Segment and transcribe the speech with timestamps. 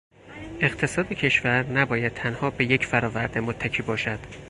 [0.59, 4.19] اقتصاد کشور نباید تنها به یک فرآورده متکی باشد.